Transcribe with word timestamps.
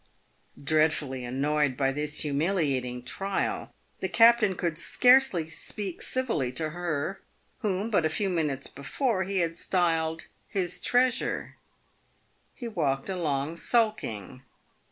Dreadfully 0.63 1.23
annoyed 1.23 1.77
by 1.77 1.91
this 1.91 2.21
humiliating 2.21 3.03
trial, 3.03 3.71
the 3.99 4.09
captain 4.09 4.55
could 4.55 4.79
scarcely 4.79 5.47
speak 5.47 6.01
civilly 6.01 6.51
to 6.53 6.71
her 6.71 7.21
whom, 7.59 7.91
but 7.91 8.03
a 8.03 8.09
few 8.09 8.27
minutes 8.27 8.65
before, 8.65 9.25
he 9.25 9.37
had 9.41 9.55
styled" 9.55 10.23
his 10.57 10.79
treasure." 10.79 11.55
He 12.55 12.67
walked 12.67 13.09
along 13.09 13.57
sulking. 13.57 14.41